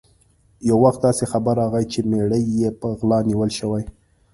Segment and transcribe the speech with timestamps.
[0.67, 3.83] یو وخت داسې خبر راغی چې مېړه یې په غلا نیول شوی.